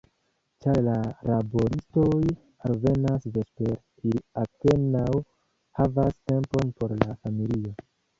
Ĉar 0.65 0.77
la 0.85 0.93
laboristoj 1.31 2.15
alvenas 2.69 3.27
vespere, 3.35 3.75
ili 4.05 4.23
apenaŭ 4.45 5.05
havas 5.81 6.17
tempon 6.33 6.73
por 6.81 6.97
la 7.03 7.11
familio. 7.27 7.77